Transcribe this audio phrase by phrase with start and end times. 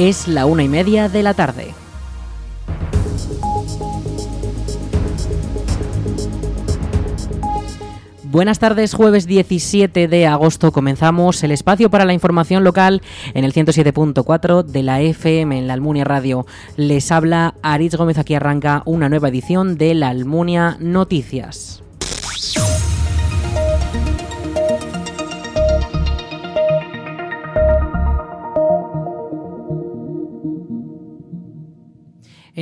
[0.00, 1.74] Es la una y media de la tarde.
[8.22, 13.02] Buenas tardes, jueves 17 de agosto comenzamos el espacio para la información local
[13.34, 16.46] en el 107.4 de la FM en la Almunia Radio.
[16.76, 21.82] Les habla Aritz Gómez, aquí arranca una nueva edición de la Almunia Noticias.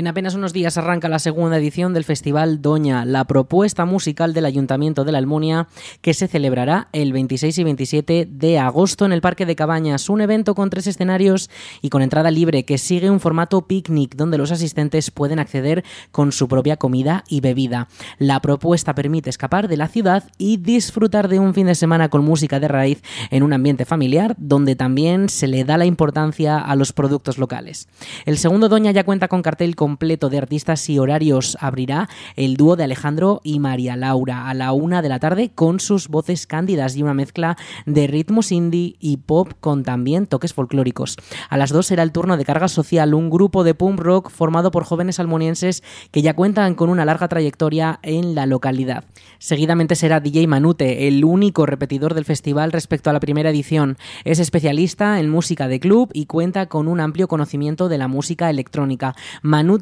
[0.06, 4.45] En apenas unos días arranca la segunda edición del Festival Doña, la propuesta musical del
[4.45, 5.66] Ayuntamiento de la Almunia,
[6.01, 10.20] que se celebrará el 26 y 27 de agosto en el Parque de Cabañas, un
[10.20, 11.51] evento con tres escenarios
[11.82, 16.30] y con entrada libre que sigue un formato picnic donde los asistentes pueden acceder con
[16.30, 17.88] su propia comida y bebida.
[18.18, 22.24] La propuesta permite escapar de la ciudad y disfrutar de un fin de semana con
[22.24, 26.76] música de raíz en un ambiente familiar donde también se le da la importancia a
[26.76, 27.88] los productos locales.
[28.24, 32.58] El segundo Doña ya cuenta con cartel con completo de artistas y horarios abrirá el
[32.58, 36.46] dúo de Alejandro y María Laura a la una de la tarde con sus voces
[36.46, 41.16] cándidas y una mezcla de ritmos indie y pop con también toques folclóricos.
[41.48, 44.70] A las dos será el turno de Carga Social, un grupo de punk rock formado
[44.70, 49.04] por jóvenes almonienses que ya cuentan con una larga trayectoria en la localidad.
[49.38, 53.96] Seguidamente será DJ Manute, el único repetidor del festival respecto a la primera edición.
[54.24, 58.50] Es especialista en música de club y cuenta con un amplio conocimiento de la música
[58.50, 59.14] electrónica.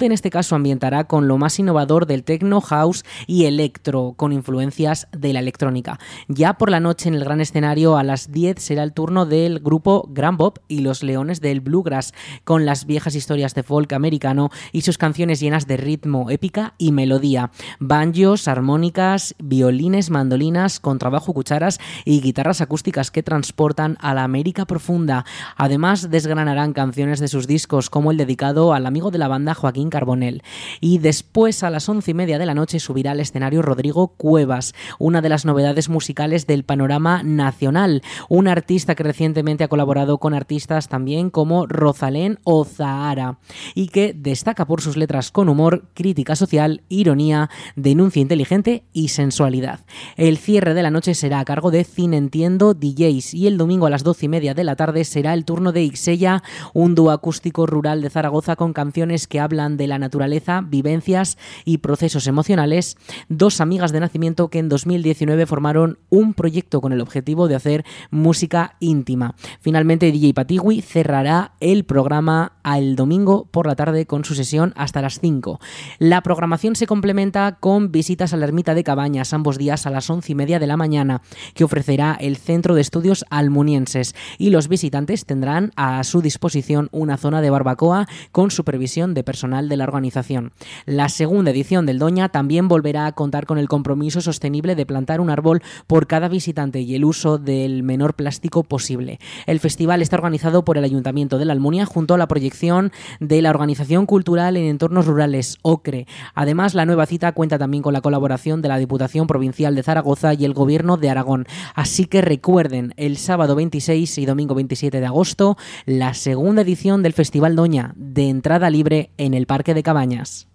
[0.03, 5.09] En este caso ambientará con lo más innovador del techno, house y electro, con influencias
[5.13, 5.99] de la electrónica.
[6.29, 9.61] Ya por la noche en el gran escenario a las 10 será el turno del
[9.61, 12.13] grupo Grand Bob y los Leones del Bluegrass,
[12.45, 16.93] con las viejas historias de folk americano y sus canciones llenas de ritmo, épica y
[16.93, 17.51] melodía.
[17.79, 25.25] Banjos, armónicas, violines, mandolinas, contrabajo, cucharas y guitarras acústicas que transportan a la América profunda.
[25.57, 29.84] Además, desgranarán canciones de sus discos, como el dedicado al amigo de la banda Joaquín
[29.91, 30.43] Carbonel.
[30.81, 34.75] Y después a las once y media de la noche subirá al escenario Rodrigo Cuevas,
[34.99, 40.35] una de las novedades musicales del panorama nacional, un artista que recientemente ha colaborado con
[40.35, 43.39] artistas también como Rosalén o Zahara
[43.75, 49.81] y que destaca por sus letras con humor, crítica social, ironía, denuncia inteligente y sensualidad.
[50.17, 53.87] El cierre de la noche será a cargo de Cine Entiendo DJs y el domingo
[53.87, 57.11] a las doce y media de la tarde será el turno de Ixella, un dúo
[57.11, 62.97] acústico rural de Zaragoza con canciones que hablan de la naturaleza, vivencias y procesos emocionales,
[63.29, 67.85] dos amigas de nacimiento que en 2019 formaron un proyecto con el objetivo de hacer
[68.11, 69.35] música íntima.
[69.61, 75.03] Finalmente, DJ Patigui cerrará el programa al domingo por la tarde con su sesión hasta
[75.03, 75.61] las 5.
[75.99, 80.09] La programación se complementa con visitas a la ermita de Cabañas ambos días a las
[80.09, 81.23] 11 y media de la mañana,
[81.55, 87.17] que ofrecerá el Centro de Estudios Almunienses, y los visitantes tendrán a su disposición una
[87.17, 90.53] zona de barbacoa con supervisión de personal de la organización.
[90.87, 95.21] La segunda edición del Doña también volverá a contar con el compromiso sostenible de plantar
[95.21, 99.19] un árbol por cada visitante y el uso del menor plástico posible.
[99.47, 103.43] El festival está organizado por el Ayuntamiento de la Almunia junto a la proyección de
[103.43, 106.07] la Organización Cultural en Entornos Rurales, OCRE.
[106.35, 110.35] Además, la nueva cita cuenta también con la colaboración de la Diputación Provincial de Zaragoza
[110.35, 111.47] y el Gobierno de Aragón.
[111.75, 117.13] Así que recuerden, el sábado 26 y domingo 27 de agosto, la segunda edición del
[117.13, 120.49] Festival Doña, de entrada libre en el Parque de Cabañas.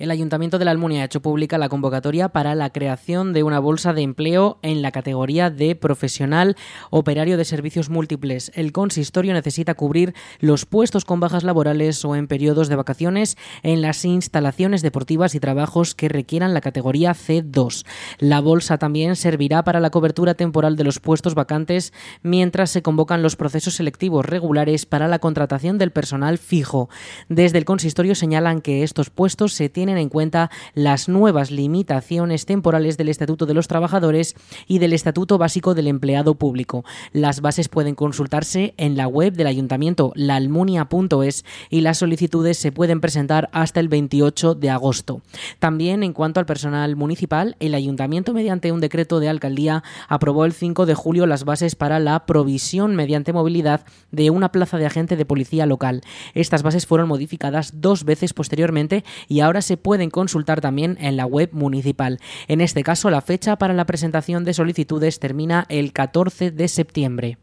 [0.00, 3.58] El Ayuntamiento de la Almunia ha hecho pública la convocatoria para la creación de una
[3.58, 6.56] bolsa de empleo en la categoría de profesional
[6.88, 8.50] operario de servicios múltiples.
[8.54, 13.82] El consistorio necesita cubrir los puestos con bajas laborales o en periodos de vacaciones en
[13.82, 17.84] las instalaciones deportivas y trabajos que requieran la categoría C2.
[18.18, 23.22] La bolsa también servirá para la cobertura temporal de los puestos vacantes mientras se convocan
[23.22, 26.88] los procesos selectivos regulares para la contratación del personal fijo.
[27.28, 32.96] Desde el consistorio señalan que estos puestos se tienen en cuenta las nuevas limitaciones temporales
[32.96, 34.34] del Estatuto de los Trabajadores
[34.66, 36.84] y del Estatuto Básico del Empleado Público.
[37.12, 43.00] Las bases pueden consultarse en la web del ayuntamiento laalmunia.es y las solicitudes se pueden
[43.00, 45.22] presentar hasta el 28 de agosto.
[45.58, 50.52] También en cuanto al personal municipal, el ayuntamiento mediante un decreto de alcaldía aprobó el
[50.52, 55.16] 5 de julio las bases para la provisión mediante movilidad de una plaza de agente
[55.16, 56.02] de policía local.
[56.34, 61.26] Estas bases fueron modificadas dos veces posteriormente y ahora se pueden consultar también en la
[61.26, 62.18] web municipal.
[62.48, 67.38] En este caso, la fecha para la presentación de solicitudes termina el 14 de septiembre.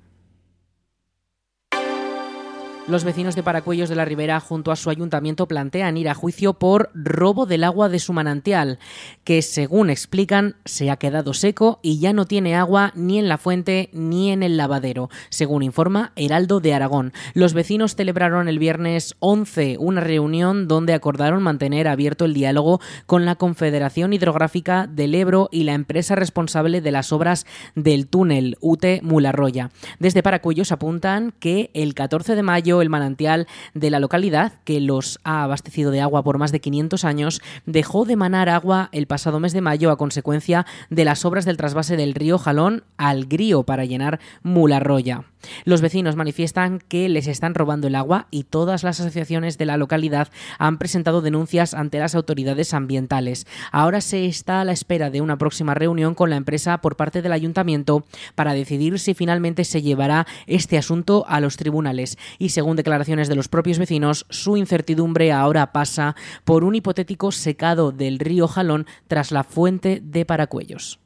[2.88, 6.54] Los vecinos de Paracuellos de la Ribera, junto a su ayuntamiento, plantean ir a juicio
[6.54, 8.80] por robo del agua de su manantial,
[9.26, 13.38] que según explican se ha quedado seco y ya no tiene agua ni en la
[13.38, 17.12] fuente ni en el lavadero, según informa Heraldo de Aragón.
[17.34, 23.26] Los vecinos celebraron el viernes 11 una reunión donde acordaron mantener abierto el diálogo con
[23.26, 27.46] la Confederación Hidrográfica del Ebro y la empresa responsable de las obras
[27.76, 29.72] del túnel UTE Mularroya.
[30.00, 35.20] Desde Paracuellos apuntan que el 14 de mayo el manantial de la localidad, que los
[35.24, 39.40] ha abastecido de agua por más de 500 años, dejó de manar agua el pasado
[39.40, 43.64] mes de mayo a consecuencia de las obras del trasvase del río Jalón al Grío
[43.64, 45.26] para llenar Mularroya.
[45.66, 49.78] Los vecinos manifiestan que les están robando el agua y todas las asociaciones de la
[49.78, 50.30] localidad
[50.60, 53.46] han presentado denuncias ante las autoridades ambientales.
[53.72, 57.22] Ahora se está a la espera de una próxima reunión con la empresa por parte
[57.22, 58.06] del ayuntamiento
[58.36, 63.36] para decidir si finalmente se llevará este asunto a los tribunales y según declaraciones de
[63.36, 69.32] los propios vecinos, su incertidumbre ahora pasa por un hipotético secado del río Jalón tras
[69.32, 71.00] la fuente de Paracuellos.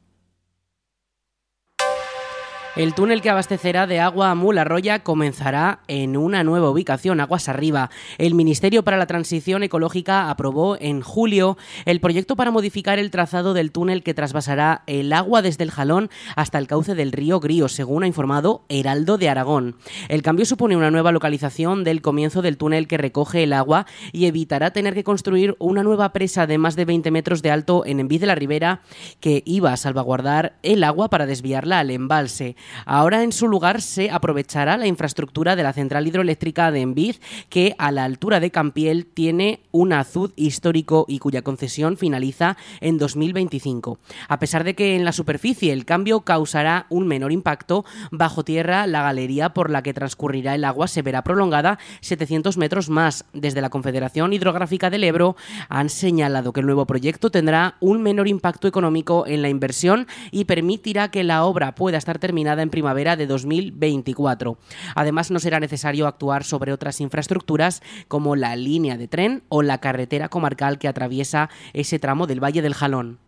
[2.78, 7.90] El túnel que abastecerá de agua a Mularroya comenzará en una nueva ubicación, aguas arriba.
[8.18, 13.54] El Ministerio para la Transición Ecológica aprobó en julio el proyecto para modificar el trazado
[13.54, 17.68] del túnel que trasvasará el agua desde el Jalón hasta el cauce del río Grío,
[17.68, 19.76] según ha informado Heraldo de Aragón.
[20.08, 24.28] El cambio supone una nueva localización del comienzo del túnel que recoge el agua y
[24.28, 28.00] evitará tener que construir una nueva presa de más de 20 metros de alto en
[28.00, 28.80] Envid de la Ribera
[29.20, 32.56] que iba a salvaguardar el agua para desviarla al embalse.
[32.86, 37.16] Ahora en su lugar se aprovechará la infraestructura de la central hidroeléctrica de Envid,
[37.50, 42.98] que a la altura de Campiel tiene un azud histórico y cuya concesión finaliza en
[42.98, 44.00] 2025.
[44.28, 48.88] A pesar de que en la superficie el cambio causará un menor impacto, bajo tierra
[48.88, 53.26] la galería por la que transcurrirá el agua se verá prolongada 700 metros más.
[53.34, 55.36] Desde la Confederación Hidrográfica del Ebro
[55.70, 60.46] han señalado que el nuevo proyecto tendrá un menor impacto económico en la inversión y
[60.46, 64.58] permitirá que la obra pueda estar terminada en primavera de 2024.
[64.96, 69.80] Además, no será necesario actuar sobre otras infraestructuras como la línea de tren o la
[69.80, 73.20] carretera comarcal que atraviesa ese tramo del Valle del Jalón.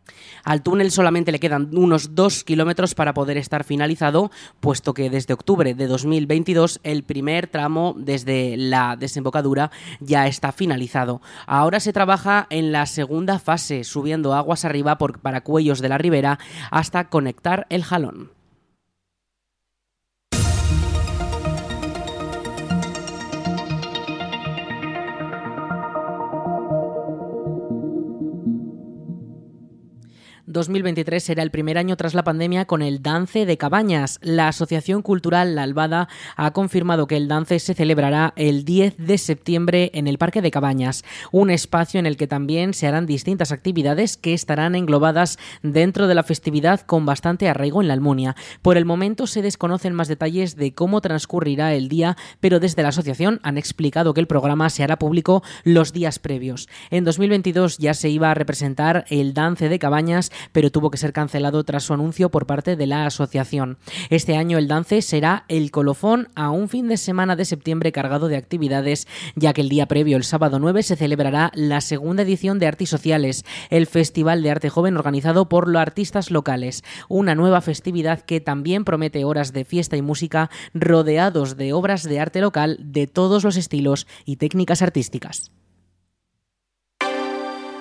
[0.44, 5.34] Al túnel solamente le quedan unos dos kilómetros para poder estar finalizado, puesto que desde
[5.34, 11.22] octubre de 2022 el primer tramo desde la desembocadura ya está finalizado.
[11.48, 16.40] Ahora se trabaja en la segunda fase, subiendo aguas arriba por Paracuellos de la Ribera
[16.72, 18.43] hasta conectar el Jalón.
[30.54, 34.20] 2023 será el primer año tras la pandemia con el Dance de Cabañas.
[34.22, 36.08] La Asociación Cultural La Albada
[36.38, 40.52] ha confirmado que el Dance se celebrará el 10 de septiembre en el Parque de
[40.52, 46.08] Cabañas, un espacio en el que también se harán distintas actividades que estarán englobadas dentro
[46.08, 48.36] de la festividad con bastante arraigo en la Almunia.
[48.62, 52.90] Por el momento se desconocen más detalles de cómo transcurrirá el día, pero desde la
[52.90, 56.70] asociación han explicado que el programa se hará público los días previos.
[56.92, 61.14] En 2022 ya se iba a representar el Dance de Cabañas pero tuvo que ser
[61.14, 63.78] cancelado tras su anuncio por parte de la asociación.
[64.10, 68.28] Este año el dance será el colofón a un fin de semana de septiembre cargado
[68.28, 72.60] de actividades, ya que el día previo, el sábado 9, se celebrará la segunda edición
[72.60, 77.62] de Artes Sociales, el Festival de Arte Joven organizado por los artistas locales, una nueva
[77.62, 82.78] festividad que también promete horas de fiesta y música rodeados de obras de arte local
[82.80, 85.52] de todos los estilos y técnicas artísticas.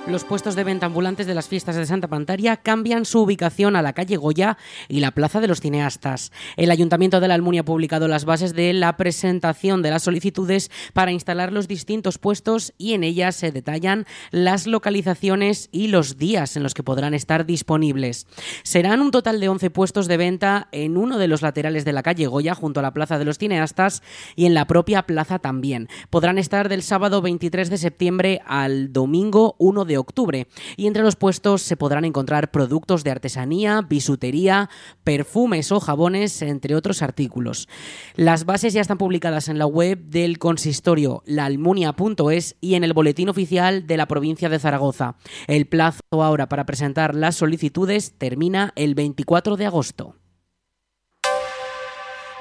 [0.09, 3.83] Los puestos de venta ambulantes de las fiestas de Santa Pantaria cambian su ubicación a
[3.83, 6.33] la calle Goya y la Plaza de los Cineastas.
[6.57, 10.73] El Ayuntamiento de la Almunia ha publicado las bases de la presentación de las solicitudes
[10.93, 16.57] para instalar los distintos puestos y en ellas se detallan las localizaciones y los días
[16.57, 18.27] en los que podrán estar disponibles.
[18.65, 22.03] Serán un total de 11 puestos de venta en uno de los laterales de la
[22.03, 24.03] calle Goya junto a la Plaza de los Cineastas
[24.35, 25.89] y en la propia plaza también.
[26.11, 30.47] Podrán estar del sábado 23 de septiembre al domingo 1 de octubre.
[30.77, 34.71] Y entre los puestos se podrán encontrar productos de artesanía, bisutería,
[35.05, 37.69] perfumes o jabones, entre otros artículos.
[38.15, 43.29] Las bases ya están publicadas en la web del consistorio laalmunia.es y en el boletín
[43.29, 45.17] oficial de la provincia de Zaragoza.
[45.47, 50.22] El plazo ahora para presentar las solicitudes termina el 24 de agosto.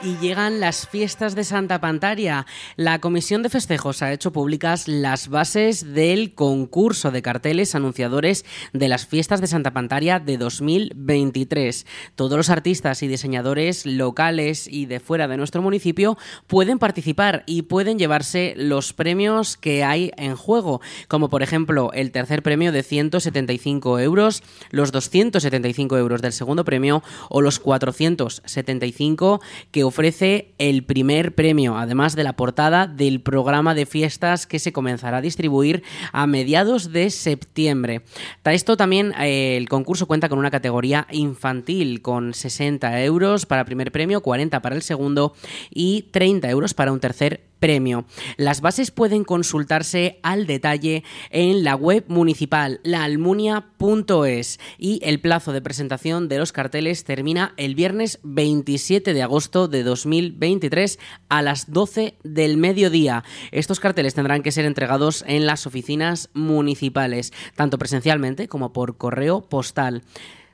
[0.04, 2.48] Y llegan las fiestas de Santa Pantaria.
[2.76, 8.44] La Comisión de Festejos ha hecho públicas las bases del concurso de carteles anunciadores
[8.74, 11.86] de las fiestas de Santa Pantaria de 2023.
[12.16, 16.18] Todos los artistas y diseñadores locales y de fuera de nuestro municipio
[16.48, 22.12] pueden participar y pueden llevarse los premios que hay en juego, como por ejemplo el
[22.12, 24.42] tercer premio de 175 euros,
[24.72, 32.16] los 275 euros del segundo premio o los 475 que ofrece el primer premio, además
[32.16, 35.84] de la portada del programa de fiestas que se comenzará a distribuir
[36.14, 38.02] a mediados de septiembre.
[38.42, 43.62] Para esto también eh, el concurso cuenta con una categoría infantil con 60 euros para
[43.62, 45.34] el primer premio, 40 para el segundo
[45.70, 48.06] y 30 euros para un tercer premio.
[48.38, 55.62] Las bases pueden consultarse al detalle en la web municipal laalmunia.es y el plazo de
[55.62, 61.00] presentación de los carteles termina el viernes 27 de agosto de 2023
[61.30, 63.24] a las 12 del mediodía.
[63.52, 69.42] Estos carteles tendrán que ser entregados en las oficinas municipales, tanto presencialmente como por correo
[69.48, 70.02] postal.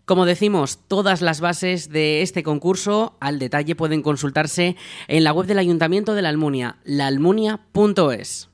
[0.07, 4.77] Como decimos, todas las bases de este concurso al detalle pueden consultarse
[5.09, 8.49] en la web del Ayuntamiento de la Almunia, laalmunia.es.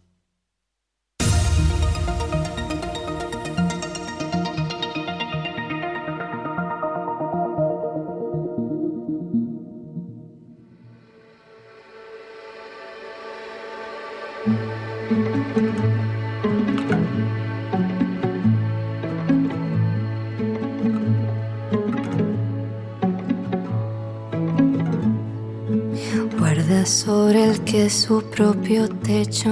[26.86, 29.50] sobre el que su propio techo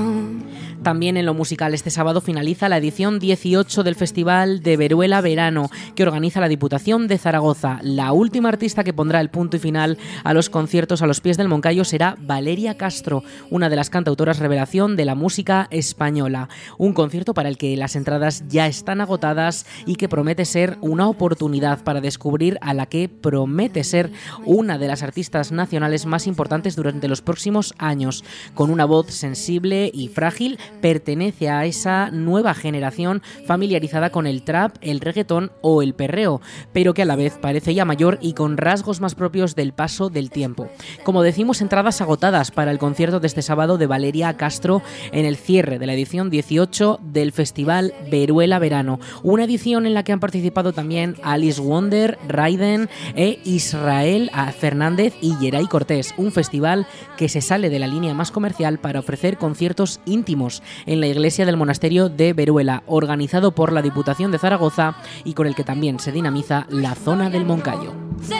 [0.83, 5.69] también en lo musical, este sábado finaliza la edición 18 del Festival de Veruela Verano,
[5.95, 7.79] que organiza la Diputación de Zaragoza.
[7.83, 11.37] La última artista que pondrá el punto y final a los conciertos a los pies
[11.37, 16.49] del Moncayo será Valeria Castro, una de las cantautoras revelación de la música española.
[16.77, 21.07] Un concierto para el que las entradas ya están agotadas y que promete ser una
[21.07, 24.11] oportunidad para descubrir a la que promete ser
[24.45, 28.23] una de las artistas nacionales más importantes durante los próximos años,
[28.55, 34.75] con una voz sensible y frágil pertenece a esa nueva generación familiarizada con el trap,
[34.81, 36.41] el reggaetón o el perreo,
[36.73, 40.09] pero que a la vez parece ya mayor y con rasgos más propios del paso
[40.09, 40.69] del tiempo.
[41.03, 45.37] Como decimos, entradas agotadas para el concierto de este sábado de Valeria Castro en el
[45.37, 50.19] cierre de la edición 18 del Festival Veruela Verano, una edición en la que han
[50.19, 56.87] participado también Alice Wonder, Raiden e Israel Fernández y Yeray Cortés, un festival
[57.17, 61.45] que se sale de la línea más comercial para ofrecer conciertos íntimos en la iglesia
[61.45, 65.99] del monasterio de Veruela, organizado por la Diputación de Zaragoza y con el que también
[65.99, 67.93] se dinamiza la zona del Moncayo.
[68.21, 68.35] Se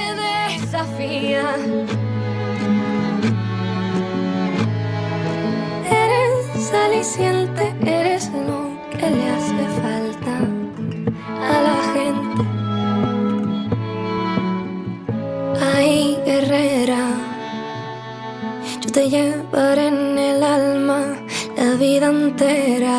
[0.54, 1.44] desafía.
[5.90, 10.38] Eres aliciente, eres lo que le hace falta
[11.42, 12.44] a la gente.
[15.76, 17.31] Ay, guerrera,
[18.82, 21.16] yo te llevaré en el alma
[21.56, 22.98] la vida entera.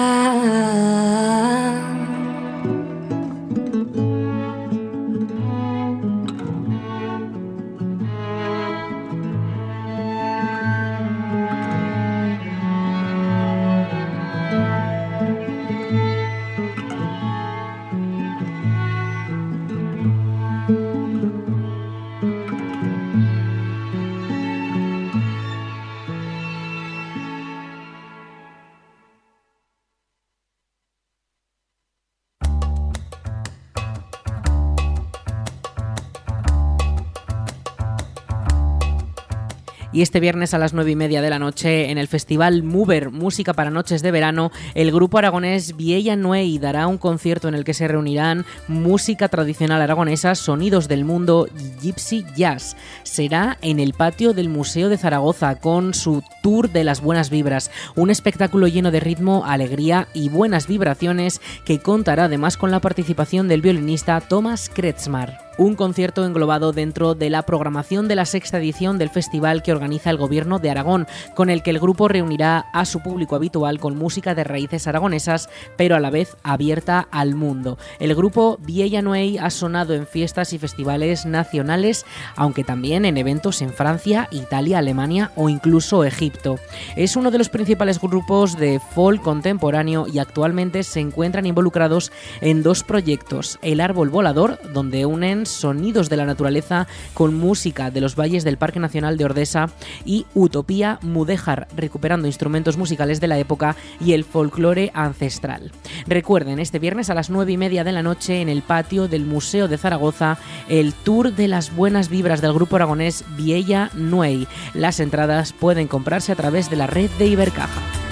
[39.94, 43.10] Y este viernes a las nueve y media de la noche, en el festival Mover
[43.10, 47.64] Música para Noches de Verano, el grupo aragonés Vieja Nuey dará un concierto en el
[47.64, 51.46] que se reunirán música tradicional aragonesa, sonidos del mundo
[51.82, 52.74] Gypsy Jazz.
[53.02, 57.70] Será en el patio del Museo de Zaragoza con su Tour de las Buenas Vibras,
[57.94, 63.46] un espectáculo lleno de ritmo, alegría y buenas vibraciones que contará además con la participación
[63.46, 68.98] del violinista Thomas Kretzmar un concierto englobado dentro de la programación de la sexta edición
[68.98, 72.84] del festival que organiza el Gobierno de Aragón, con el que el grupo reunirá a
[72.84, 77.78] su público habitual con música de raíces aragonesas, pero a la vez abierta al mundo.
[78.00, 83.62] El grupo Vieja Nuey ha sonado en fiestas y festivales nacionales, aunque también en eventos
[83.62, 86.56] en Francia, Italia, Alemania o incluso Egipto.
[86.96, 92.64] Es uno de los principales grupos de folk contemporáneo y actualmente se encuentran involucrados en
[92.64, 98.16] dos proyectos, El Árbol Volador, donde unen Sonidos de la Naturaleza con música de los
[98.16, 99.70] valles del Parque Nacional de Ordesa
[100.04, 105.72] y Utopía Mudéjar, recuperando instrumentos musicales de la época y el folclore ancestral.
[106.06, 109.24] Recuerden, este viernes a las 9 y media de la noche en el patio del
[109.24, 114.46] Museo de Zaragoza, el tour de las buenas vibras del grupo aragonés Viella Nuey.
[114.74, 118.11] Las entradas pueden comprarse a través de la red de Ibercaja.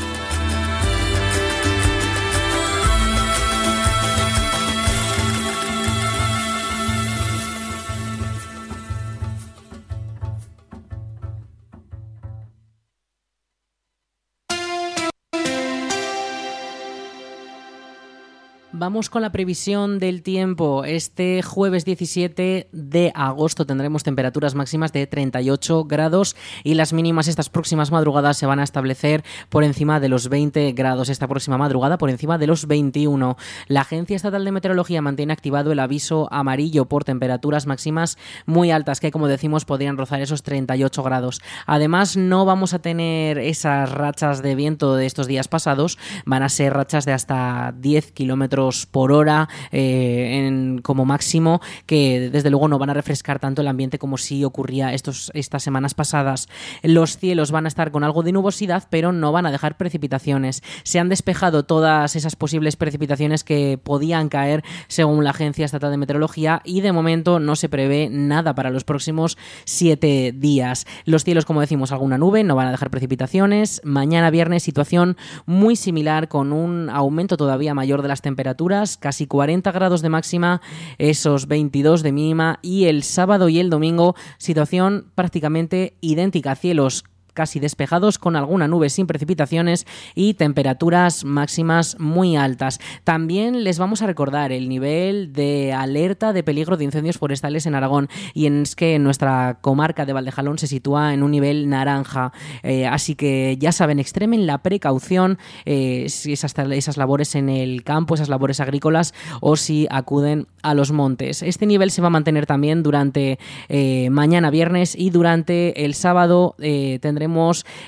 [18.81, 20.87] Vamos con la previsión del tiempo.
[20.87, 26.35] Este jueves 17 de agosto tendremos temperaturas máximas de 38 grados
[26.65, 30.73] y las mínimas estas próximas madrugadas se van a establecer por encima de los 20
[30.73, 31.11] grados.
[31.11, 33.37] Esta próxima madrugada por encima de los 21.
[33.69, 38.99] La Agencia Estatal de Meteorología mantiene activado el aviso amarillo por temperaturas máximas muy altas
[39.01, 41.43] que, como decimos, podrían rozar esos 38 grados.
[41.67, 45.99] Además, no vamos a tener esas rachas de viento de estos días pasados.
[46.25, 52.51] Van a ser rachas de hasta 10 kilómetros por hora eh, como máximo, que desde
[52.51, 56.49] luego no van a refrescar tanto el ambiente como si ocurría estos, estas semanas pasadas.
[56.83, 60.63] Los cielos van a estar con algo de nubosidad, pero no van a dejar precipitaciones.
[60.83, 65.97] Se han despejado todas esas posibles precipitaciones que podían caer según la Agencia Estatal de
[65.97, 70.87] Meteorología y de momento no se prevé nada para los próximos siete días.
[71.05, 73.81] Los cielos, como decimos, alguna nube, no van a dejar precipitaciones.
[73.85, 78.60] Mañana viernes situación muy similar con un aumento todavía mayor de las temperaturas
[79.01, 80.61] casi 40 grados de máxima,
[80.99, 87.05] esos 22 de mínima y el sábado y el domingo situación prácticamente idéntica, cielos
[87.41, 92.81] casi despejados con alguna nube sin precipitaciones y temperaturas máximas muy altas.
[93.03, 97.75] También les vamos a recordar el nivel de alerta de peligro de incendios forestales en
[97.75, 102.35] Aragón y es que nuestra comarca de Valdejalón se sitúa en un nivel naranja.
[102.63, 107.85] Eh, así que ya saben, extremen la precaución eh, si esas, esas labores en el
[107.85, 111.43] campo, esas labores agrícolas o si acuden a los montes.
[111.43, 113.39] Este nivel se va a mantener también durante
[113.71, 117.30] eh, mañana viernes y durante el sábado tendremos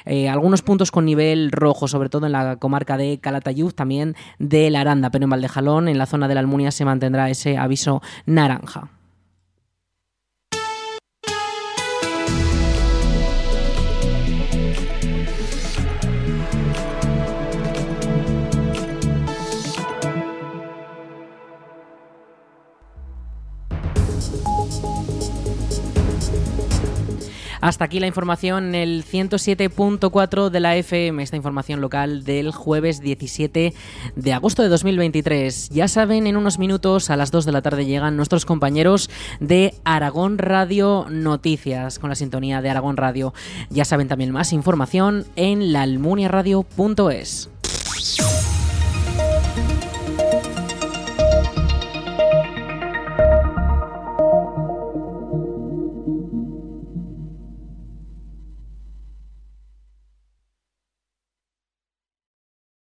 [0.05, 4.71] eh, algunos puntos con nivel rojo, sobre todo en la comarca de Calatayud, también de
[4.71, 8.03] la Aranda, pero en Valdejalón, en la zona de la Almunia, se mantendrá ese aviso
[8.27, 8.91] naranja.
[27.63, 33.73] Hasta aquí la información, el 107.4 de la FM, esta información local del jueves 17
[34.17, 35.69] de agosto de 2023.
[35.69, 39.75] Ya saben, en unos minutos a las 2 de la tarde llegan nuestros compañeros de
[39.85, 43.33] Aragón Radio Noticias con la sintonía de Aragón Radio.
[43.71, 47.49] Ya saben también más información en laalmuniaradio.es.